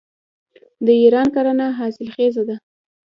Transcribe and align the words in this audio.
د 0.85 0.87
ایران 1.01 1.27
کرنه 1.35 1.65
حاصلخیزه 1.79 2.43
ده. 2.49 2.55